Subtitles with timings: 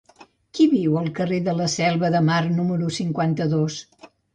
[0.57, 3.83] Qui viu al carrer de la Selva de Mar número cinquanta-dos?